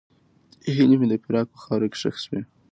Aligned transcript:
هیلې 0.75 0.95
مې 0.99 1.07
د 1.09 1.13
فراق 1.23 1.47
په 1.53 1.59
خاوره 1.63 1.87
کې 1.91 1.97
ښخې 2.01 2.21
شوې. 2.25 2.41